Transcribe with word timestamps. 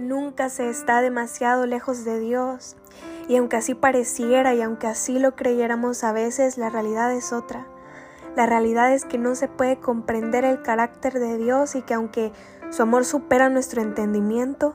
Nunca 0.00 0.48
se 0.48 0.70
está 0.70 1.02
demasiado 1.02 1.66
lejos 1.66 2.06
de 2.06 2.18
Dios. 2.18 2.74
Y 3.28 3.36
aunque 3.36 3.56
así 3.56 3.74
pareciera 3.74 4.54
y 4.54 4.62
aunque 4.62 4.86
así 4.86 5.18
lo 5.18 5.36
creyéramos 5.36 6.04
a 6.04 6.12
veces, 6.12 6.56
la 6.56 6.70
realidad 6.70 7.12
es 7.12 7.34
otra. 7.34 7.66
La 8.34 8.46
realidad 8.46 8.94
es 8.94 9.04
que 9.04 9.18
no 9.18 9.34
se 9.34 9.46
puede 9.46 9.78
comprender 9.78 10.46
el 10.46 10.62
carácter 10.62 11.18
de 11.20 11.36
Dios 11.36 11.74
y 11.74 11.82
que 11.82 11.92
aunque 11.92 12.32
su 12.70 12.80
amor 12.80 13.04
supera 13.04 13.50
nuestro 13.50 13.82
entendimiento, 13.82 14.74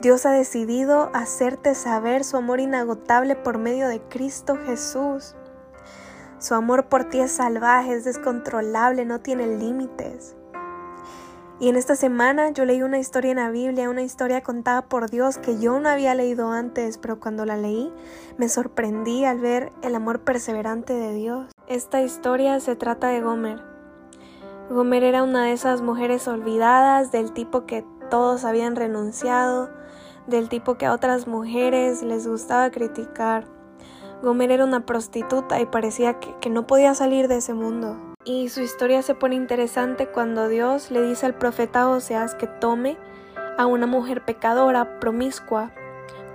Dios 0.00 0.24
ha 0.24 0.30
decidido 0.30 1.10
hacerte 1.12 1.74
saber 1.74 2.24
su 2.24 2.38
amor 2.38 2.58
inagotable 2.58 3.36
por 3.36 3.58
medio 3.58 3.88
de 3.88 4.00
Cristo 4.00 4.56
Jesús. 4.64 5.36
Su 6.38 6.54
amor 6.54 6.86
por 6.86 7.04
ti 7.04 7.20
es 7.20 7.32
salvaje, 7.32 7.92
es 7.92 8.04
descontrolable, 8.04 9.04
no 9.04 9.20
tiene 9.20 9.46
límites. 9.58 10.34
Y 11.62 11.68
en 11.68 11.76
esta 11.76 11.94
semana 11.94 12.50
yo 12.50 12.64
leí 12.64 12.82
una 12.82 12.98
historia 12.98 13.30
en 13.30 13.36
la 13.36 13.48
Biblia, 13.52 13.88
una 13.88 14.02
historia 14.02 14.42
contada 14.42 14.82
por 14.82 15.08
Dios 15.10 15.38
que 15.38 15.60
yo 15.60 15.78
no 15.78 15.88
había 15.88 16.12
leído 16.16 16.50
antes, 16.50 16.98
pero 16.98 17.20
cuando 17.20 17.46
la 17.46 17.56
leí 17.56 17.92
me 18.36 18.48
sorprendí 18.48 19.24
al 19.24 19.38
ver 19.38 19.70
el 19.80 19.94
amor 19.94 20.22
perseverante 20.22 20.92
de 20.92 21.14
Dios. 21.14 21.52
Esta 21.68 22.02
historia 22.02 22.58
se 22.58 22.74
trata 22.74 23.10
de 23.10 23.20
Gomer. 23.20 23.62
Gomer 24.70 25.04
era 25.04 25.22
una 25.22 25.44
de 25.44 25.52
esas 25.52 25.82
mujeres 25.82 26.26
olvidadas, 26.26 27.12
del 27.12 27.32
tipo 27.32 27.64
que 27.64 27.84
todos 28.10 28.44
habían 28.44 28.74
renunciado, 28.74 29.70
del 30.26 30.48
tipo 30.48 30.76
que 30.76 30.86
a 30.86 30.92
otras 30.92 31.28
mujeres 31.28 32.02
les 32.02 32.26
gustaba 32.26 32.72
criticar. 32.72 33.44
Gomer 34.20 34.50
era 34.50 34.64
una 34.64 34.84
prostituta 34.84 35.60
y 35.60 35.66
parecía 35.66 36.18
que, 36.18 36.50
no 36.50 36.66
podía 36.66 36.96
salir 36.96 37.28
de 37.28 37.36
ese 37.36 37.54
mundo. 37.54 38.11
Y 38.24 38.50
su 38.50 38.60
historia 38.60 39.02
se 39.02 39.16
pone 39.16 39.34
interesante 39.34 40.06
cuando 40.06 40.48
Dios 40.48 40.92
le 40.92 41.02
dice 41.02 41.26
al 41.26 41.34
profeta 41.34 41.88
Oseas 41.88 42.36
que 42.36 42.46
tome 42.46 42.96
a 43.58 43.66
una 43.66 43.86
mujer 43.86 44.24
pecadora, 44.24 45.00
promiscua, 45.00 45.72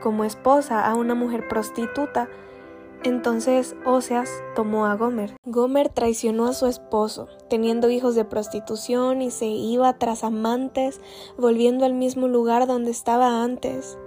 como 0.01 0.25
esposa 0.25 0.85
a 0.85 0.95
una 0.95 1.15
mujer 1.15 1.47
prostituta. 1.47 2.27
Entonces 3.03 3.75
Oseas 3.85 4.29
tomó 4.53 4.85
a 4.85 4.95
Gomer. 4.95 5.37
Gomer 5.45 5.87
traicionó 5.87 6.47
a 6.47 6.53
su 6.53 6.65
esposo, 6.65 7.29
teniendo 7.49 7.89
hijos 7.89 8.15
de 8.15 8.25
prostitución 8.25 9.21
y 9.21 9.31
se 9.31 9.45
iba 9.45 9.97
tras 9.97 10.25
amantes, 10.25 10.99
volviendo 11.37 11.85
al 11.85 11.93
mismo 11.93 12.27
lugar 12.27 12.67
donde 12.67 12.91
estaba 12.91 13.43
antes. 13.43 13.97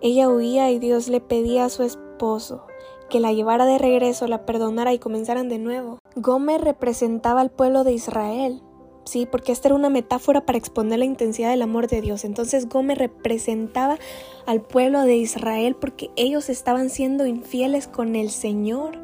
Ella 0.00 0.28
huía 0.28 0.70
y 0.72 0.80
Dios 0.80 1.06
le 1.08 1.20
pedía 1.20 1.66
a 1.66 1.68
su 1.68 1.84
esposo 1.84 2.66
que 3.10 3.20
la 3.20 3.34
llevara 3.34 3.66
de 3.66 3.76
regreso, 3.76 4.26
la 4.26 4.46
perdonara 4.46 4.94
y 4.94 4.98
comenzaran 4.98 5.50
de 5.50 5.58
nuevo. 5.58 5.98
Gomer 6.16 6.62
representaba 6.62 7.42
al 7.42 7.50
pueblo 7.50 7.84
de 7.84 7.92
Israel, 7.92 8.62
sí, 9.04 9.26
porque 9.30 9.52
esta 9.52 9.68
era 9.68 9.74
una 9.74 9.90
metáfora 9.90 10.46
para 10.46 10.56
exponer 10.56 11.00
la 11.00 11.04
intensidad 11.04 11.50
del 11.50 11.60
amor 11.60 11.88
de 11.88 12.00
Dios. 12.00 12.24
Entonces 12.24 12.68
Gomer 12.68 12.96
representaba 12.96 13.98
al 14.46 14.62
pueblo 14.62 15.02
de 15.02 15.16
Israel 15.16 15.76
porque 15.78 16.10
ellos 16.16 16.48
estaban 16.48 16.88
siendo 16.88 17.26
infieles 17.26 17.88
con 17.88 18.16
el 18.16 18.30
Señor. 18.30 18.98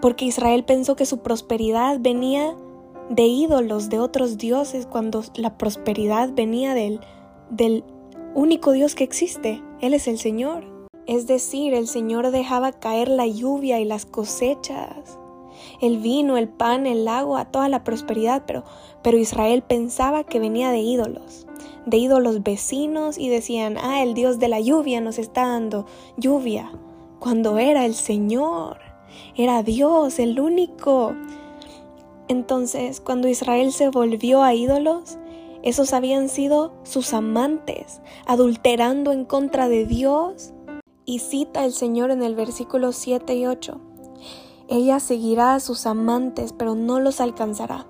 Porque 0.00 0.24
Israel 0.24 0.64
pensó 0.64 0.96
que 0.96 1.06
su 1.06 1.18
prosperidad 1.18 1.98
venía 2.00 2.54
de 3.10 3.24
ídolos, 3.24 3.88
de 3.88 3.98
otros 3.98 4.38
dioses, 4.38 4.86
cuando 4.86 5.22
la 5.34 5.58
prosperidad 5.58 6.30
venía 6.32 6.74
del, 6.74 7.00
del 7.50 7.84
único 8.34 8.72
Dios 8.72 8.94
que 8.94 9.04
existe. 9.04 9.62
Él 9.80 9.94
es 9.94 10.08
el 10.08 10.18
Señor. 10.18 10.75
Es 11.06 11.28
decir, 11.28 11.72
el 11.72 11.86
Señor 11.86 12.32
dejaba 12.32 12.72
caer 12.72 13.08
la 13.08 13.28
lluvia 13.28 13.78
y 13.78 13.84
las 13.84 14.06
cosechas, 14.06 15.18
el 15.80 15.98
vino, 15.98 16.36
el 16.36 16.48
pan, 16.48 16.84
el 16.84 17.06
agua, 17.06 17.44
toda 17.44 17.68
la 17.68 17.84
prosperidad, 17.84 18.42
pero, 18.44 18.64
pero 19.02 19.16
Israel 19.16 19.62
pensaba 19.62 20.24
que 20.24 20.40
venía 20.40 20.72
de 20.72 20.80
ídolos, 20.80 21.46
de 21.86 21.98
ídolos 21.98 22.42
vecinos 22.42 23.18
y 23.18 23.28
decían, 23.28 23.76
ah, 23.80 24.02
el 24.02 24.14
Dios 24.14 24.40
de 24.40 24.48
la 24.48 24.58
lluvia 24.58 25.00
nos 25.00 25.18
está 25.18 25.46
dando 25.46 25.86
lluvia, 26.16 26.72
cuando 27.20 27.58
era 27.58 27.86
el 27.86 27.94
Señor, 27.94 28.78
era 29.36 29.62
Dios, 29.62 30.18
el 30.18 30.40
único. 30.40 31.14
Entonces, 32.26 33.00
cuando 33.00 33.28
Israel 33.28 33.72
se 33.72 33.90
volvió 33.90 34.42
a 34.42 34.54
ídolos, 34.54 35.18
esos 35.62 35.92
habían 35.92 36.28
sido 36.28 36.72
sus 36.82 37.14
amantes, 37.14 38.00
adulterando 38.26 39.12
en 39.12 39.24
contra 39.24 39.68
de 39.68 39.86
Dios 39.86 40.52
y 41.06 41.20
cita 41.20 41.64
el 41.64 41.72
Señor 41.72 42.10
en 42.10 42.22
el 42.22 42.34
versículo 42.34 42.92
7 42.92 43.34
y 43.36 43.46
8. 43.46 43.80
Ella 44.68 44.98
seguirá 44.98 45.54
a 45.54 45.60
sus 45.60 45.86
amantes, 45.86 46.52
pero 46.52 46.74
no 46.74 46.98
los 46.98 47.20
alcanzará. 47.20 47.86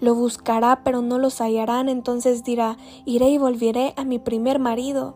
Lo 0.00 0.14
buscará, 0.14 0.82
pero 0.82 1.02
no 1.02 1.18
los 1.18 1.40
hallarán. 1.40 1.88
Entonces 1.88 2.42
dirá, 2.42 2.78
iré 3.04 3.28
y 3.28 3.38
volveré 3.38 3.92
a 3.96 4.04
mi 4.04 4.18
primer 4.18 4.58
marido, 4.58 5.14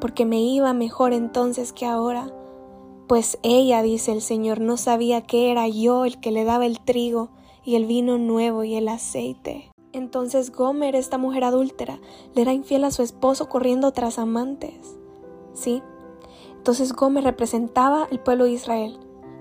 porque 0.00 0.26
me 0.26 0.40
iba 0.40 0.72
mejor 0.74 1.12
entonces 1.12 1.72
que 1.72 1.86
ahora. 1.86 2.30
Pues 3.08 3.38
ella, 3.42 3.82
dice 3.82 4.12
el 4.12 4.22
Señor, 4.22 4.60
no 4.60 4.76
sabía 4.76 5.22
que 5.22 5.50
era 5.50 5.66
yo 5.66 6.04
el 6.04 6.20
que 6.20 6.30
le 6.30 6.44
daba 6.44 6.66
el 6.66 6.78
trigo 6.80 7.30
y 7.64 7.76
el 7.76 7.86
vino 7.86 8.18
nuevo 8.18 8.62
y 8.62 8.74
el 8.74 8.88
aceite. 8.88 9.70
Entonces 9.92 10.52
Gomer, 10.52 10.94
esta 10.94 11.18
mujer 11.18 11.44
adúltera, 11.44 12.00
le 12.34 12.42
era 12.42 12.52
infiel 12.52 12.84
a 12.84 12.90
su 12.90 13.02
esposo 13.02 13.48
corriendo 13.48 13.92
tras 13.92 14.18
amantes. 14.18 14.96
Sí, 15.52 15.82
entonces 16.62 16.92
Gomer 16.92 17.24
representaba 17.24 18.06
el 18.12 18.20
pueblo 18.20 18.44
de 18.44 18.52
Israel. 18.52 18.96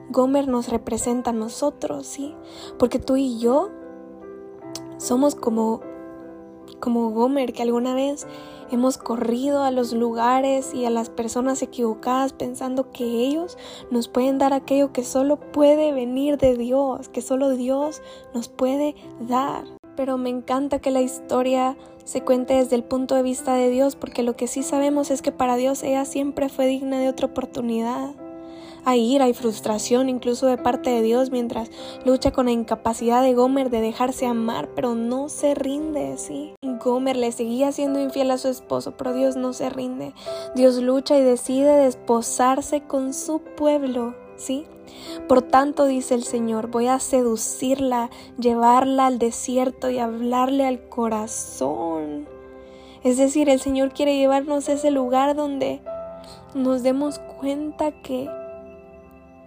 Gomer 0.09 0.47
nos 0.47 0.69
representa 0.69 1.29
a 1.29 1.33
nosotros, 1.33 2.07
sí, 2.07 2.33
porque 2.79 2.97
tú 2.97 3.15
y 3.15 3.37
yo 3.37 3.69
somos 4.97 5.35
como 5.35 5.81
como 6.79 7.11
Gomer 7.11 7.53
que 7.53 7.61
alguna 7.61 7.93
vez 7.93 8.25
hemos 8.71 8.97
corrido 8.97 9.61
a 9.63 9.69
los 9.69 9.93
lugares 9.93 10.73
y 10.73 10.85
a 10.85 10.89
las 10.89 11.11
personas 11.11 11.61
equivocadas 11.61 12.33
pensando 12.33 12.89
que 12.89 13.03
ellos 13.03 13.55
nos 13.91 14.07
pueden 14.07 14.39
dar 14.39 14.53
aquello 14.53 14.91
que 14.91 15.03
solo 15.03 15.39
puede 15.39 15.91
venir 15.91 16.39
de 16.39 16.57
Dios, 16.57 17.07
que 17.07 17.21
solo 17.21 17.51
Dios 17.51 18.01
nos 18.33 18.49
puede 18.49 18.95
dar. 19.19 19.80
Pero 20.01 20.17
me 20.17 20.31
encanta 20.31 20.79
que 20.79 20.89
la 20.89 21.01
historia 21.01 21.77
se 22.05 22.23
cuente 22.23 22.55
desde 22.55 22.75
el 22.75 22.83
punto 22.83 23.13
de 23.13 23.21
vista 23.21 23.53
de 23.53 23.69
Dios, 23.69 23.95
porque 23.95 24.23
lo 24.23 24.35
que 24.35 24.47
sí 24.47 24.63
sabemos 24.63 25.11
es 25.11 25.21
que 25.21 25.31
para 25.31 25.57
Dios 25.57 25.83
ella 25.83 26.05
siempre 26.05 26.49
fue 26.49 26.65
digna 26.65 26.99
de 26.99 27.07
otra 27.07 27.27
oportunidad. 27.27 28.15
Hay 28.83 29.13
ira 29.13 29.29
y 29.29 29.35
frustración 29.35 30.09
incluso 30.09 30.47
de 30.47 30.57
parte 30.57 30.89
de 30.89 31.03
Dios 31.03 31.29
mientras 31.29 31.69
lucha 32.03 32.31
con 32.31 32.47
la 32.47 32.51
incapacidad 32.51 33.21
de 33.21 33.35
Gomer 33.35 33.69
de 33.69 33.79
dejarse 33.79 34.25
amar, 34.25 34.69
pero 34.73 34.95
no 34.95 35.29
se 35.29 35.53
rinde, 35.53 36.17
¿sí? 36.17 36.55
Gomer 36.83 37.15
le 37.15 37.31
seguía 37.31 37.71
siendo 37.71 37.99
infiel 38.01 38.31
a 38.31 38.39
su 38.39 38.47
esposo, 38.47 38.95
pero 38.97 39.13
Dios 39.13 39.35
no 39.35 39.53
se 39.53 39.69
rinde. 39.69 40.15
Dios 40.55 40.77
lucha 40.77 41.15
y 41.15 41.21
decide 41.21 41.77
desposarse 41.77 42.81
con 42.81 43.13
su 43.13 43.39
pueblo, 43.55 44.15
Por 45.27 45.41
tanto, 45.41 45.85
dice 45.85 46.15
el 46.15 46.23
Señor, 46.23 46.67
voy 46.67 46.87
a 46.87 46.99
seducirla, 46.99 48.09
llevarla 48.37 49.07
al 49.07 49.19
desierto 49.19 49.89
y 49.89 49.99
hablarle 49.99 50.65
al 50.65 50.87
corazón. 50.89 52.27
Es 53.03 53.17
decir, 53.17 53.49
el 53.49 53.59
Señor 53.59 53.93
quiere 53.93 54.17
llevarnos 54.17 54.69
a 54.69 54.73
ese 54.73 54.91
lugar 54.91 55.35
donde 55.35 55.81
nos 56.53 56.83
demos 56.83 57.19
cuenta 57.39 57.91
que 57.91 58.29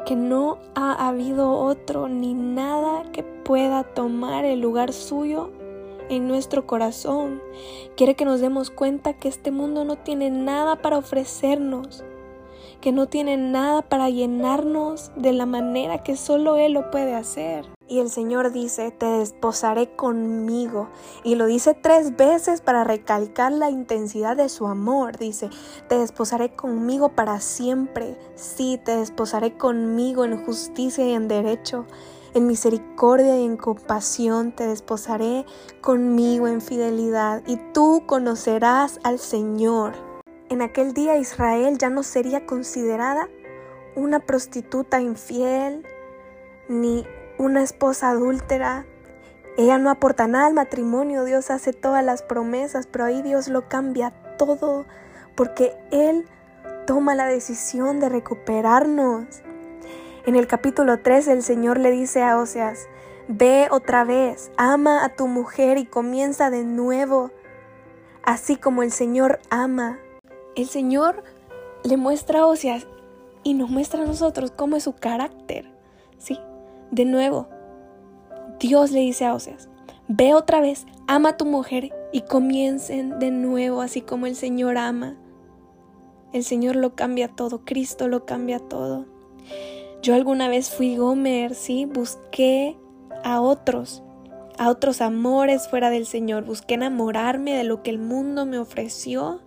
que 0.05 0.17
no 0.17 0.59
ha 0.75 1.09
habido 1.09 1.53
otro 1.53 2.09
ni 2.09 2.35
nada 2.35 3.11
que 3.11 3.23
pueda 3.23 3.85
tomar 3.85 4.45
el 4.45 4.61
lugar 4.61 4.93
suyo 4.93 5.51
en 6.11 6.29
nuestro 6.29 6.67
corazón. 6.67 7.41
Quiere 7.97 8.15
que 8.15 8.27
nos 8.27 8.41
demos 8.41 8.71
cuenta 8.71 9.15
que 9.15 9.29
este 9.29 9.51
mundo 9.51 9.85
no 9.85 9.97
tiene 9.97 10.31
nada 10.31 10.77
para 10.77 10.99
ofrecernos, 10.99 12.05
que 12.81 12.93
no 12.93 13.07
tiene 13.07 13.37
nada 13.37 13.83
para 13.83 14.11
llenarnos 14.11 15.11
de 15.17 15.33
la 15.33 15.47
manera 15.47 16.03
que 16.03 16.17
solo 16.17 16.57
Él 16.57 16.73
lo 16.73 16.91
puede 16.91 17.15
hacer. 17.15 17.67
Y 17.87 17.99
el 17.99 18.09
Señor 18.09 18.51
dice, 18.51 18.91
te 18.93 19.05
desposaré 19.05 19.95
conmigo. 19.95 20.89
Y 21.23 21.35
lo 21.35 21.45
dice 21.45 21.75
tres 21.75 22.17
veces 22.17 22.63
para 22.63 22.83
recalcar 22.83 23.53
la 23.53 23.71
intensidad 23.71 24.37
de 24.37 24.49
su 24.49 24.67
amor. 24.67 25.19
Dice, 25.19 25.51
te 25.89 25.99
desposaré 25.99 26.55
conmigo 26.55 27.11
para 27.11 27.41
siempre. 27.41 28.17
Sí, 28.37 28.81
te 28.83 28.97
desposaré 28.97 29.59
conmigo 29.59 30.25
en 30.25 30.43
justicia 30.45 31.07
y 31.07 31.13
en 31.13 31.29
derecho. 31.29 31.85
En 32.33 32.47
misericordia 32.47 33.39
y 33.39 33.45
en 33.45 33.59
compasión 33.59 34.53
te 34.53 34.67
desposaré 34.67 35.45
conmigo 35.83 36.49
en 36.49 36.63
fidelidad. 36.63 37.43
Y 37.47 37.59
tú 37.75 38.05
conocerás 38.07 38.99
al 39.05 39.19
Señor. 39.19 40.14
En 40.55 40.63
aquel 40.63 40.95
día 40.95 41.17
Israel 41.17 41.79
ya 41.79 41.91
no 41.91 42.05
sería 42.05 42.47
considerada 42.47 43.29
una 43.97 44.21
prostituta 44.21 45.01
infiel, 45.01 45.85
ni 46.69 47.05
una 47.39 47.61
esposa 47.61 48.11
adúltera. 48.11 48.87
Ella 49.57 49.79
no 49.79 49.91
aporta 49.91 50.29
nada 50.29 50.47
al 50.47 50.55
matrimonio, 50.55 51.25
Dios 51.25 51.51
hace 51.51 51.73
todas 51.73 52.05
las 52.05 52.23
promesas, 52.23 52.87
pero 52.87 53.05
ahí 53.05 53.21
Dios 53.21 53.49
lo 53.49 53.69
cambia 53.69 54.13
todo, 54.39 54.87
porque 55.35 55.73
Él 55.91 56.25
toma 56.87 57.17
la 57.17 57.27
decisión 57.27 57.99
de 57.99 58.11
recuperarnos. 58.11 59.25
En 60.25 60.37
el 60.37 60.47
capítulo 60.47 61.01
3 61.01 61.27
el 61.27 61.43
Señor 61.43 61.79
le 61.81 61.91
dice 61.91 62.23
a 62.23 62.39
Oseas, 62.39 62.87
ve 63.27 63.67
otra 63.73 64.05
vez, 64.05 64.53
ama 64.57 65.05
a 65.05 65.17
tu 65.17 65.27
mujer 65.27 65.79
y 65.79 65.85
comienza 65.85 66.49
de 66.51 66.63
nuevo 66.63 67.33
así 68.23 68.55
como 68.57 68.85
el 68.85 68.93
Señor 68.93 69.41
ama. 69.51 69.99
El 70.57 70.67
Señor 70.67 71.25
le 71.83 71.97
muestra 71.97 72.41
a 72.41 72.47
Oseas 72.47 72.87
y 73.43 73.55
nos 73.55 73.71
muestra 73.71 74.03
a 74.03 74.07
nosotros 74.07 74.53
cómo 74.53 74.77
es 74.77 74.85
su 74.85 74.95
carácter. 74.95 75.67
Sí, 76.19 76.39
de 76.91 77.05
nuevo, 77.05 77.49
Dios 78.61 78.93
le 78.93 79.01
dice 79.01 79.25
a 79.25 79.35
Oseas, 79.35 79.69
ve 80.09 80.33
otra 80.33 80.61
vez, 80.61 80.87
ama 81.07 81.31
a 81.31 81.37
tu 81.37 81.45
mujer 81.45 81.93
y 82.13 82.23
comiencen 82.23 83.19
de 83.19 83.31
nuevo 83.31 83.81
así 83.81 84.01
como 84.01 84.27
el 84.27 84.37
Señor 84.37 84.79
ama. 84.79 85.17
El 86.33 86.45
Señor 86.45 86.77
lo 86.77 86.95
cambia 86.95 87.29
todo, 87.29 87.65
Cristo 87.65 88.09
lo 88.09 88.25
cambia 88.25 88.61
todo. 88.61 89.07
Yo 90.03 90.15
alguna 90.15 90.49
vez 90.49 90.71
fui 90.71 90.97
Gomer, 90.97 91.55
sí, 91.55 91.87
busqué 91.87 92.77
a 93.25 93.41
otros, 93.41 94.03
a 94.59 94.69
otros 94.69 95.01
amores 95.01 95.69
fuera 95.69 95.91
del 95.91 96.07
Señor, 96.07 96.45
busqué 96.45 96.75
enamorarme 96.75 97.55
de 97.55 97.65
lo 97.65 97.83
que 97.83 97.91
el 97.91 97.99
mundo 97.99 98.47
me 98.47 98.59
ofreció, 98.59 99.41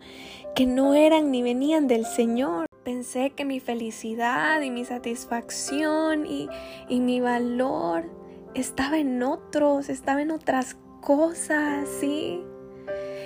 que 0.57 0.65
no 0.65 0.95
eran 0.95 1.29
ni 1.29 1.43
venían 1.43 1.87
del 1.87 2.03
Señor. 2.03 2.65
Pensé 2.83 3.29
que 3.29 3.45
mi 3.45 3.59
felicidad 3.59 4.59
y 4.61 4.71
mi 4.71 4.85
satisfacción 4.85 6.25
y, 6.25 6.49
y 6.89 6.99
mi 6.99 7.21
valor 7.21 8.05
estaba 8.55 8.97
en 8.97 9.21
otros, 9.21 9.87
estaba 9.87 10.23
en 10.23 10.31
otras 10.31 10.75
cosas, 10.99 11.87
sí. 11.99 12.41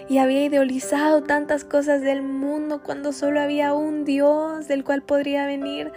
Y 0.09 0.17
había 0.17 0.43
idealizado 0.43 1.23
tantas 1.23 1.63
cosas 1.63 2.01
del 2.01 2.21
mundo 2.21 2.83
cuando 2.83 3.13
solo 3.13 3.39
había 3.39 3.73
un 3.73 4.03
Dios 4.03 4.67
del 4.67 4.83
cual 4.83 5.01
podría 5.01 5.45
venir 5.45 5.93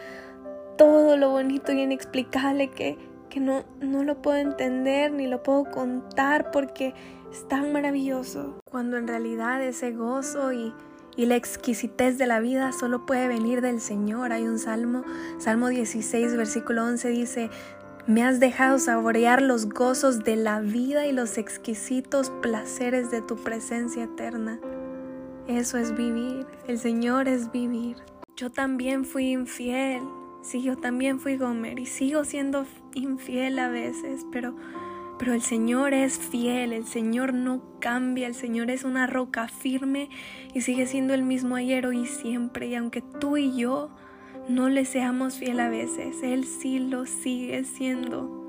todo 0.79 1.17
lo 1.17 1.31
bonito 1.31 1.73
y 1.73 1.81
inexplicable 1.83 2.71
que, 2.71 2.97
que 3.29 3.41
no, 3.41 3.65
no 3.81 4.05
lo 4.05 4.23
puedo 4.23 4.37
entender 4.37 5.11
ni 5.11 5.27
lo 5.27 5.43
puedo 5.43 5.65
contar 5.65 6.53
porque 6.53 6.95
es 7.33 7.49
tan 7.49 7.73
maravilloso. 7.73 8.61
Cuando 8.65 8.99
en 8.99 9.09
realidad 9.09 9.61
ese 9.65 9.91
gozo 9.91 10.53
y, 10.53 10.73
y 11.17 11.27
la 11.27 11.37
exquisitez 11.37 12.19
de 12.19 12.27
la 12.27 12.41
vida 12.41 12.73
solo 12.73 13.07
puede 13.07 13.29
venir 13.29 13.61
del 13.61 13.81
Señor. 13.81 14.33
Hay 14.33 14.45
un 14.45 14.59
salmo, 14.59 15.05
Salmo 15.39 15.69
16, 15.69 16.37
versículo 16.37 16.85
11 16.85 17.09
dice, 17.09 17.51
me 18.07 18.23
has 18.23 18.41
dejado 18.41 18.79
saborear 18.79 19.41
los 19.41 19.69
gozos 19.69 20.25
de 20.25 20.37
la 20.37 20.61
vida 20.61 21.07
y 21.07 21.13
los 21.13 21.39
exquisitos 21.39 22.31
placeres 22.43 23.11
de 23.11 23.23
tu 23.23 23.37
presencia 23.37 24.05
eterna. 24.05 24.59
Eso 25.47 25.79
es 25.79 25.95
vivir, 25.97 26.47
el 26.69 26.79
Señor 26.79 27.29
es 27.29 27.51
vivir. 27.53 27.97
Yo 28.37 28.51
también 28.51 29.05
fui 29.05 29.31
infiel, 29.31 30.03
Sí, 30.45 30.61
yo 30.61 30.77
también 30.77 31.21
fui 31.21 31.39
Gomer 31.39 31.79
y 31.79 31.87
sigo 31.87 32.23
siendo 32.25 32.67
infiel 32.93 33.59
a 33.59 33.71
veces, 33.71 34.27
pero, 34.31 34.55
pero 35.19 35.33
el 35.33 35.43
Señor 35.43 35.95
es 35.95 36.19
fiel, 36.19 36.73
el 36.73 36.87
Señor 36.87 37.35
no 37.35 37.63
cambia, 37.81 38.27
el 38.27 38.35
Señor 38.35 38.71
es 38.71 38.85
una 38.85 39.07
roca 39.07 39.49
firme 39.49 40.11
y 40.53 40.63
sigue 40.63 40.87
siendo 40.87 41.15
el 41.15 41.23
mismo 41.23 41.57
ayer, 41.57 41.87
hoy 41.87 42.01
y 42.01 42.07
siempre. 42.07 42.67
Y 42.67 42.75
aunque 42.75 43.03
tú 43.21 43.37
y 43.37 43.57
yo 43.57 43.91
no 44.49 44.69
le 44.69 44.85
seamos 44.85 45.39
fiel 45.39 45.61
a 45.61 45.69
veces, 45.69 46.23
Él 46.23 46.45
sí 46.45 46.79
lo 46.79 47.07
sigue 47.07 47.65
siendo. 47.65 48.43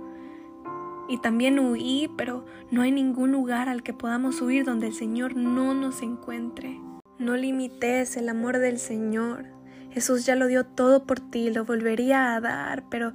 Y 1.08 1.20
también 1.20 1.60
huí, 1.60 2.10
pero 2.18 2.46
no 2.72 2.82
hay 2.82 2.92
ningún 2.92 3.32
lugar 3.32 3.70
al 3.70 3.84
que 3.84 3.94
podamos 3.94 4.42
huir 4.42 4.66
donde 4.66 4.88
el 4.88 4.94
Señor 4.94 5.36
no 5.36 5.76
nos 5.76 6.02
encuentre. 6.02 6.80
No 7.20 7.38
limites 7.38 8.18
el 8.18 8.28
amor 8.28 8.58
del 8.58 8.80
Señor. 8.80 9.46
Jesús 9.92 10.26
ya 10.26 10.36
lo 10.36 10.48
dio 10.48 10.66
todo 10.66 11.06
por 11.06 11.20
ti, 11.20 11.52
lo 11.52 11.64
volvería 11.64 12.36
a 12.36 12.42
dar, 12.42 12.90
pero, 12.90 13.14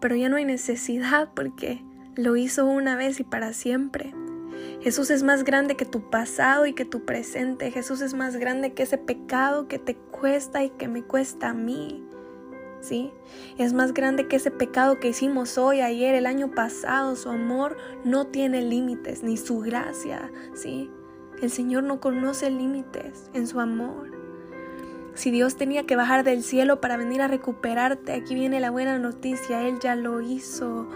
pero 0.00 0.14
ya 0.14 0.28
no 0.28 0.36
hay 0.36 0.44
necesidad 0.44 1.30
porque 1.34 1.82
lo 2.18 2.34
hizo 2.34 2.66
una 2.66 2.96
vez 2.96 3.20
y 3.20 3.24
para 3.24 3.52
siempre. 3.52 4.12
Jesús 4.80 5.08
es 5.10 5.22
más 5.22 5.44
grande 5.44 5.76
que 5.76 5.84
tu 5.84 6.10
pasado 6.10 6.66
y 6.66 6.72
que 6.72 6.84
tu 6.84 7.04
presente. 7.04 7.70
Jesús 7.70 8.00
es 8.00 8.12
más 8.12 8.36
grande 8.36 8.72
que 8.72 8.82
ese 8.82 8.98
pecado 8.98 9.68
que 9.68 9.78
te 9.78 9.94
cuesta 9.94 10.64
y 10.64 10.70
que 10.70 10.88
me 10.88 11.04
cuesta 11.04 11.50
a 11.50 11.54
mí. 11.54 12.04
¿Sí? 12.80 13.12
Es 13.56 13.72
más 13.72 13.94
grande 13.94 14.26
que 14.26 14.36
ese 14.36 14.50
pecado 14.50 14.98
que 14.98 15.08
hicimos 15.08 15.58
hoy, 15.58 15.80
ayer, 15.80 16.16
el 16.16 16.26
año 16.26 16.50
pasado. 16.50 17.14
Su 17.14 17.30
amor 17.30 17.76
no 18.04 18.26
tiene 18.26 18.62
límites, 18.62 19.22
ni 19.22 19.36
su 19.36 19.60
gracia, 19.60 20.32
¿sí? 20.54 20.90
El 21.40 21.50
Señor 21.50 21.84
no 21.84 22.00
conoce 22.00 22.50
límites 22.50 23.30
en 23.32 23.46
su 23.46 23.60
amor. 23.60 24.10
Si 25.14 25.30
Dios 25.30 25.56
tenía 25.56 25.86
que 25.86 25.94
bajar 25.94 26.24
del 26.24 26.42
cielo 26.42 26.80
para 26.80 26.96
venir 26.96 27.22
a 27.22 27.28
recuperarte, 27.28 28.12
aquí 28.12 28.34
viene 28.34 28.58
la 28.58 28.72
buena 28.72 28.98
noticia, 28.98 29.68
Él 29.68 29.78
ya 29.80 29.94
lo 29.94 30.20
hizo. 30.20 30.88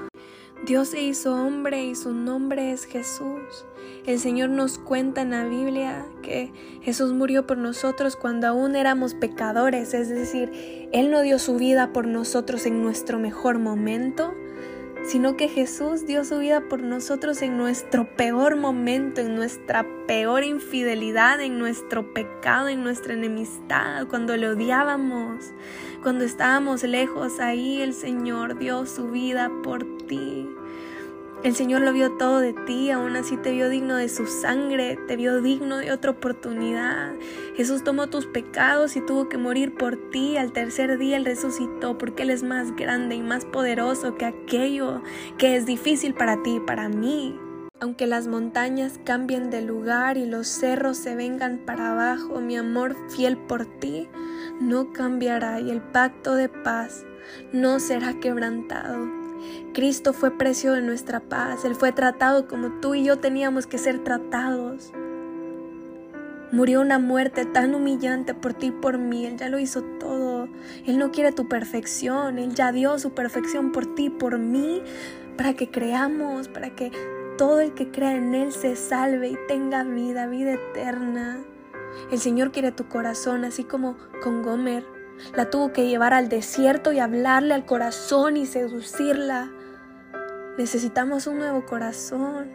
Dios 0.65 0.91
se 0.91 1.03
hizo 1.03 1.35
hombre 1.35 1.87
y 1.87 1.97
su 1.97 2.15
nombre 2.15 2.71
es 2.71 2.85
Jesús. 2.85 3.67
El 4.07 4.21
Señor 4.21 4.51
nos 4.51 4.79
cuenta 4.79 5.23
en 5.23 5.33
la 5.33 5.45
Biblia 5.45 6.07
que 6.23 6.53
Jesús 6.83 7.13
murió 7.13 7.49
por 7.49 7.59
nosotros 7.59 8.15
cuando 8.15 8.47
aún 8.47 8.77
éramos 8.77 9.15
pecadores, 9.15 9.93
es 9.93 10.09
decir, 10.09 10.89
Él 10.93 11.11
no 11.11 11.23
dio 11.23 11.41
su 11.41 11.57
vida 11.57 11.93
por 11.93 12.07
nosotros 12.07 12.65
en 12.65 12.81
nuestro 12.81 13.19
mejor 13.19 13.59
momento, 13.59 14.35
sino 15.05 15.37
que 15.37 15.49
Jesús 15.49 16.07
dio 16.07 16.25
su 16.25 16.39
vida 16.39 16.69
por 16.69 16.81
nosotros 16.81 17.43
en 17.43 17.57
nuestro 17.57 18.17
peor 18.17 18.55
momento, 18.55 19.21
en 19.21 19.35
nuestra 19.35 19.85
peor 20.07 20.45
infidelidad, 20.45 21.41
en 21.41 21.59
nuestro 21.59 22.15
pecado, 22.15 22.69
en 22.69 22.85
nuestra 22.85 23.15
enemistad, 23.15 24.07
cuando 24.07 24.37
le 24.37 24.49
odiábamos, 24.49 25.53
cuando 26.03 26.25
estábamos 26.25 26.85
lejos, 26.85 27.41
ahí 27.41 27.81
el 27.81 27.95
Señor 27.95 28.59
dio 28.59 28.87
su 28.87 29.11
vida 29.11 29.51
por 29.65 30.02
El 31.43 31.57
Señor 31.57 31.81
lo 31.81 31.93
vio 31.93 32.13
todo 32.13 32.39
de 32.39 32.53
ti, 32.53 32.93
aún 32.93 33.17
así 33.17 33.37
te 33.37 33.51
vio 33.51 33.69
digno 33.69 33.97
de 33.97 34.09
su 34.09 34.29
sangre, 34.29 34.97
te 35.09 35.17
vio 35.17 35.43
digno 35.43 35.79
de 35.79 35.91
otra 35.91 36.13
oportunidad. 36.13 37.15
Jesús 37.57 37.83
tomó 37.83 38.07
tus 38.07 38.27
pecados 38.27 38.95
y 38.95 39.01
tuvo 39.01 39.29
que 39.29 39.39
morir 39.39 39.75
por 39.75 39.97
ti. 40.11 40.37
Al 40.37 40.53
tercer 40.53 40.99
día 40.99 41.17
Él 41.17 41.25
resucitó 41.25 41.99
porque 41.99 42.23
Él 42.23 42.31
es 42.31 42.45
más 42.45 42.77
grande 42.77 43.17
y 43.17 43.23
más 43.23 43.45
poderoso 43.45 44.15
que 44.15 44.25
aquello 44.25 45.03
que 45.37 45.57
es 45.57 45.67
difícil 45.67 46.15
para 46.15 46.41
ti 46.45 46.57
y 46.57 46.61
para 46.61 46.89
mí. 46.89 47.37
Aunque 47.81 48.07
las 48.07 48.29
montañas 48.29 49.01
cambien 49.05 49.51
de 49.51 49.63
lugar 49.63 50.19
y 50.19 50.27
los 50.27 50.47
cerros 50.47 50.97
se 50.97 51.17
vengan 51.17 51.59
para 51.67 51.91
abajo, 51.91 52.41
mi 52.41 52.57
amor 52.57 52.97
fiel 53.09 53.37
por 53.37 53.67
ti 53.67 54.09
no 54.61 54.93
cambiará 54.93 55.59
y 55.59 55.73
el 55.73 55.81
pacto 55.81 56.37
de 56.37 56.49
paz 56.49 57.05
no 57.53 57.81
será 57.81 58.21
quebrantado. 58.21 59.22
Cristo 59.75 60.13
fue 60.13 60.31
precio 60.31 60.73
de 60.73 60.83
nuestra 60.83 61.21
paz, 61.21 61.65
Él 61.65 61.75
fue 61.75 61.93
tratado 61.93 62.47
como 62.47 62.81
tú 62.81 62.95
y 62.95 63.05
yo 63.05 63.19
teníamos 63.19 63.67
que 63.67 63.79
ser 63.79 63.99
tratados. 64.05 64.93
Murió 66.53 66.83
una 66.83 66.99
muerte 66.99 67.47
tan 67.47 67.75
humillante 67.75 68.35
por 68.35 68.53
ti 68.53 68.67
y 68.67 68.71
por 68.73 68.99
mí, 68.99 69.25
Él 69.25 69.39
ya 69.39 69.49
lo 69.49 69.59
hizo 69.59 69.83
todo. 69.99 70.49
Él 70.85 70.99
no 70.99 71.11
quiere 71.11 71.33
tu 71.33 71.49
perfección, 71.49 72.39
Él 72.39 72.55
ya 72.55 72.73
dio 72.73 72.99
su 72.99 73.13
perfección 73.13 73.73
por 73.73 73.95
ti 73.95 74.07
y 74.07 74.11
por 74.11 74.39
mí, 74.39 74.83
para 75.39 75.55
que 75.55 75.71
creamos, 75.71 76.49
para 76.49 76.75
que 76.75 76.93
todo 77.39 77.61
el 77.61 77.73
que 77.73 77.91
crea 77.91 78.15
en 78.15 78.35
Él 78.35 78.53
se 78.53 78.77
salve 78.77 79.31
y 79.31 79.39
tenga 79.49 79.83
vida, 79.83 80.27
vida 80.27 80.53
eterna. 80.53 81.43
El 82.11 82.19
Señor 82.19 82.53
quiere 82.53 82.71
tu 82.71 82.87
corazón, 82.87 83.47
así 83.47 83.65
como 83.65 83.97
con 84.23 84.43
Gomer. 84.43 84.85
La 85.35 85.51
tuvo 85.51 85.73
que 85.73 85.87
llevar 85.87 86.15
al 86.15 86.29
desierto 86.29 86.93
y 86.93 86.99
hablarle 86.99 87.55
al 87.55 87.65
corazón 87.65 88.37
y 88.37 88.47
seducirla. 88.47 89.51
Necesitamos 90.59 91.27
un 91.27 91.39
nuevo 91.39 91.65
corazón. 91.65 92.53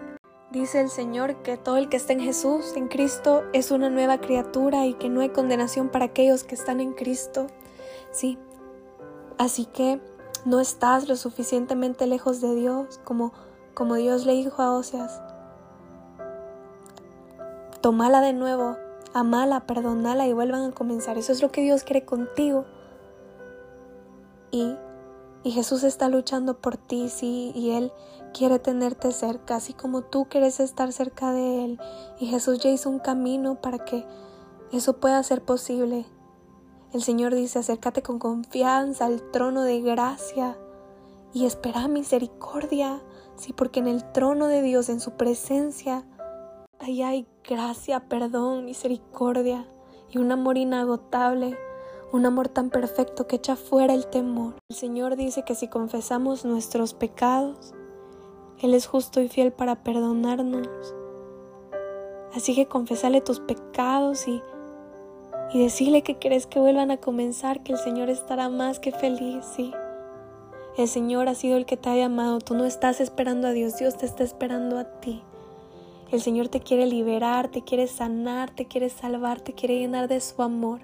Dice 0.51 0.79
el 0.79 0.89
Señor 0.89 1.41
que 1.41 1.57
todo 1.57 1.77
el 1.77 1.89
que 1.89 1.97
está 1.97 2.13
en 2.13 2.19
Jesús, 2.19 2.73
en 2.75 2.87
Cristo, 2.87 3.43
es 3.53 3.71
una 3.71 3.89
nueva 3.89 4.19
criatura 4.19 4.85
y 4.85 4.93
que 4.93 5.09
no 5.09 5.21
hay 5.21 5.29
condenación 5.29 5.89
para 5.89 6.05
aquellos 6.05 6.43
que 6.43 6.55
están 6.55 6.79
en 6.79 6.93
Cristo. 6.93 7.47
Sí. 8.11 8.37
Así 9.37 9.65
que 9.65 9.99
no 10.45 10.59
estás 10.61 11.09
lo 11.09 11.15
suficientemente 11.15 12.07
lejos 12.07 12.39
de 12.39 12.55
Dios 12.55 12.99
como, 13.03 13.33
como 13.73 13.95
Dios 13.95 14.25
le 14.25 14.33
dijo 14.33 14.61
a 14.61 14.71
Oseas. 14.71 15.21
Tomala 17.81 18.21
de 18.21 18.33
nuevo, 18.33 18.77
amala, 19.19 19.65
perdonala 19.65 20.27
y 20.27 20.33
vuelvan 20.33 20.71
a 20.71 20.71
comenzar. 20.71 21.17
Eso 21.17 21.31
es 21.31 21.41
lo 21.41 21.51
que 21.51 21.61
Dios 21.61 21.83
quiere 21.83 22.05
contigo. 22.05 22.65
Y, 24.51 24.75
y 25.43 25.51
Jesús 25.51 25.83
está 25.83 26.09
luchando 26.09 26.59
por 26.59 26.77
ti, 26.77 27.09
sí, 27.09 27.51
y 27.55 27.71
Él 27.71 27.91
quiere 28.33 28.59
tenerte 28.59 29.11
cerca, 29.11 29.55
así 29.55 29.73
como 29.73 30.03
tú 30.03 30.25
quieres 30.29 30.59
estar 30.59 30.91
cerca 30.91 31.31
de 31.31 31.65
Él. 31.65 31.79
Y 32.19 32.27
Jesús 32.27 32.59
ya 32.59 32.69
hizo 32.69 32.89
un 32.89 32.99
camino 32.99 33.61
para 33.61 33.79
que 33.83 34.05
eso 34.71 34.97
pueda 34.99 35.21
ser 35.23 35.43
posible. 35.43 36.05
El 36.93 37.01
Señor 37.03 37.35
dice, 37.35 37.59
acércate 37.59 38.01
con 38.01 38.19
confianza 38.19 39.05
al 39.05 39.21
trono 39.31 39.63
de 39.63 39.81
gracia 39.81 40.57
y 41.33 41.45
espera 41.45 41.87
misericordia, 41.87 43.01
sí, 43.35 43.53
porque 43.53 43.79
en 43.79 43.87
el 43.87 44.11
trono 44.11 44.47
de 44.47 44.61
Dios, 44.61 44.89
en 44.89 44.99
su 44.99 45.11
presencia, 45.11 46.05
ahí 46.79 47.01
hay 47.01 47.27
gracia, 47.47 48.01
perdón, 48.07 48.65
misericordia 48.65 49.65
y 50.09 50.17
un 50.19 50.31
amor 50.31 50.57
inagotable, 50.57 51.57
un 52.11 52.25
amor 52.25 52.49
tan 52.49 52.69
perfecto 52.69 53.27
que 53.27 53.37
echa 53.37 53.55
fuera 53.55 53.93
el 53.93 54.07
temor. 54.07 54.55
El 54.69 54.75
Señor 54.75 55.15
dice 55.15 55.43
que 55.43 55.55
si 55.55 55.67
confesamos 55.67 56.45
nuestros 56.45 56.93
pecados, 56.93 57.73
Él 58.61 58.73
es 58.73 58.87
justo 58.87 59.21
y 59.21 59.27
fiel 59.27 59.51
para 59.51 59.83
perdonarnos. 59.83 60.95
Así 62.33 62.55
que 62.55 62.67
confesale 62.67 63.21
tus 63.21 63.39
pecados 63.39 64.27
y, 64.27 64.41
y 65.53 65.63
decirle 65.63 66.03
que 66.03 66.17
quieres 66.17 66.47
que 66.47 66.59
vuelvan 66.59 66.91
a 66.91 66.97
comenzar, 66.97 67.63
que 67.63 67.73
el 67.73 67.79
Señor 67.79 68.09
estará 68.09 68.49
más 68.49 68.79
que 68.79 68.91
feliz, 68.91 69.45
sí. 69.55 69.73
El 70.77 70.87
Señor 70.87 71.27
ha 71.27 71.33
sido 71.33 71.57
el 71.57 71.65
que 71.65 71.77
te 71.77 71.89
ha 71.89 71.95
llamado, 71.95 72.39
tú 72.39 72.53
no 72.53 72.65
estás 72.65 73.01
esperando 73.01 73.47
a 73.47 73.51
Dios, 73.51 73.77
Dios 73.77 73.97
te 73.97 74.05
está 74.05 74.23
esperando 74.23 74.77
a 74.77 74.83
ti. 74.99 75.23
El 76.09 76.21
Señor 76.21 76.47
te 76.47 76.61
quiere 76.61 76.85
liberar, 76.85 77.49
te 77.49 77.63
quiere 77.63 77.85
sanar, 77.87 78.49
te 78.49 78.65
quiere 78.65 78.89
salvar, 78.89 79.41
te 79.41 79.51
quiere 79.53 79.77
llenar 79.77 80.07
de 80.07 80.21
su 80.21 80.41
amor. 80.41 80.79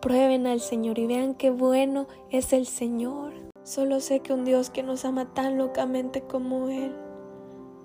Prueben 0.00 0.46
al 0.46 0.60
Señor 0.60 1.00
y 1.00 1.06
vean 1.08 1.34
qué 1.34 1.50
bueno 1.50 2.06
es 2.30 2.52
el 2.52 2.66
Señor. 2.66 3.32
Solo 3.64 3.98
sé 3.98 4.20
que 4.20 4.32
un 4.32 4.44
Dios 4.44 4.70
que 4.70 4.84
nos 4.84 5.04
ama 5.04 5.34
tan 5.34 5.58
locamente 5.58 6.22
como 6.22 6.68
Él, 6.68 6.94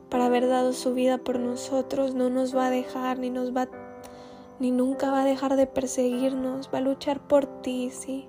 para 0.10 0.26
haber 0.26 0.48
dado 0.48 0.74
su 0.74 0.94
vida 0.94 1.18
por 1.18 1.40
nosotros, 1.40 2.14
no 2.14 2.30
nos 2.30 2.56
va 2.56 2.68
a 2.68 2.72
dejar 2.72 3.18
ni 3.18 3.32
nos 3.32 3.56
va 3.56 3.68
ni 4.60 4.72
nunca 4.72 5.10
va 5.10 5.22
a 5.22 5.26
dejar 5.26 5.56
de 5.56 5.66
perseguirnos, 5.66 6.70
va 6.72 6.80
a 6.80 6.82
luchar 6.82 7.26
por 7.26 7.46
ti, 7.62 7.90
sí. 7.92 8.28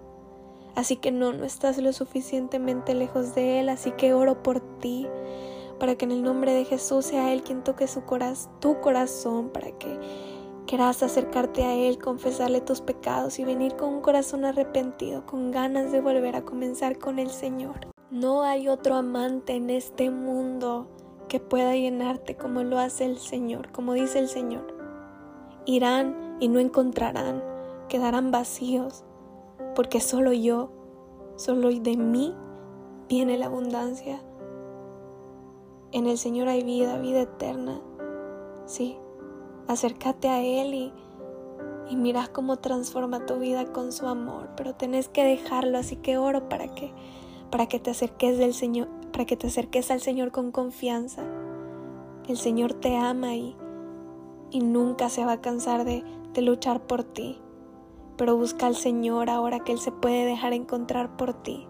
Así 0.77 0.97
que 0.97 1.11
no, 1.11 1.33
no 1.33 1.45
estás 1.45 1.77
lo 1.79 1.93
suficientemente 1.93 2.95
lejos 2.95 3.35
de 3.35 3.61
Él, 3.61 3.69
así 3.69 3.91
que 3.91 4.15
oro 4.15 4.43
por 4.43 4.61
ti, 4.79 5.09
para 5.81 5.97
que 5.97 6.05
en 6.05 6.13
el 6.13 6.23
nombre 6.23 6.53
de 6.53 6.65
Jesús 6.65 7.07
sea 7.07 7.33
Él 7.33 7.43
quien 7.43 7.65
toque 7.65 7.89
su 7.89 8.05
corazón, 8.05 8.53
tu 8.61 8.81
corazón, 8.81 9.49
para 9.49 9.73
que 9.73 9.99
quieras 10.67 11.03
acercarte 11.03 11.65
a 11.65 11.75
Él, 11.75 11.99
confesarle 11.99 12.61
tus 12.61 12.81
pecados 12.81 13.41
y 13.41 13.45
venir 13.45 13.75
con 13.75 13.95
un 13.95 14.01
corazón 14.03 14.45
arrepentido, 14.45 15.27
con 15.27 15.51
ganas 15.51 15.91
de 15.91 16.01
volver 16.01 16.37
a 16.37 16.45
comenzar 16.45 16.99
con 16.99 17.19
el 17.19 17.31
Señor. 17.31 17.81
No 18.11 18.43
hay 18.43 18.69
otro 18.69 18.95
amante 18.95 19.55
en 19.55 19.71
este 19.71 20.11
mundo 20.11 20.89
que 21.29 21.41
pueda 21.41 21.75
llenarte 21.75 22.37
como 22.37 22.63
lo 22.63 22.79
hace 22.79 23.07
el 23.07 23.19
Señor, 23.19 23.73
como 23.73 23.95
dice 23.95 24.19
el 24.19 24.29
Señor. 24.29 24.77
Irán 25.65 26.37
y 26.41 26.49
no 26.49 26.59
encontrarán, 26.59 27.43
quedarán 27.89 28.31
vacíos, 28.31 29.05
porque 29.75 30.01
solo 30.01 30.33
yo, 30.33 30.73
solo 31.37 31.71
de 31.71 31.97
mí 31.97 32.35
viene 33.09 33.39
la 33.39 33.47
abundancia. 33.47 34.21
En 35.93 36.07
el 36.07 36.19
Señor 36.19 36.47
hay 36.49 36.63
vida, 36.63 36.99
vida 36.99 37.23
eterna. 37.23 37.81
Sí, 38.65 38.97
acércate 39.67 40.29
a 40.29 40.41
Él 40.41 40.73
y, 40.73 40.93
y 41.89 41.97
mirás 41.97 42.29
cómo 42.29 42.59
transforma 42.59 43.27
tu 43.27 43.41
vida 43.41 43.73
con 43.73 43.91
su 43.91 44.07
amor, 44.07 44.51
pero 44.57 44.75
tenés 44.75 45.09
que 45.09 45.25
dejarlo, 45.25 45.79
así 45.79 45.97
que 45.97 46.17
oro 46.17 46.49
para 46.49 46.73
que, 46.77 46.93
para 47.51 47.67
que 47.67 47.81
te 47.81 47.91
acerques 47.91 48.39
del 48.39 48.55
Señor, 48.55 48.87
para 49.11 49.25
que 49.25 49.37
te 49.37 49.49
acerques 49.49 49.91
al 49.91 50.01
Señor 50.01 50.31
con 50.31 50.53
confianza. 50.53 51.25
El 52.29 52.37
Señor 52.37 52.75
te 52.75 52.97
ama 52.97 53.35
y, 53.35 53.57
y 54.53 54.61
nunca 54.61 55.09
se 55.09 55.25
va 55.25 55.33
a 55.33 55.41
cansar 55.41 55.85
de, 55.85 56.05
de 56.33 56.43
luchar 56.43 56.87
por 56.87 57.03
ti. 57.03 57.41
Pero 58.17 58.37
busca 58.37 58.69
al 58.69 58.77
Señor 58.77 59.29
ahora 59.29 59.61
que 59.61 59.73
Él 59.73 59.81
se 59.81 59.91
puede 59.91 60.25
dejar 60.25 60.53
encontrar 60.53 61.17
por 61.17 61.33
ti. 61.33 61.67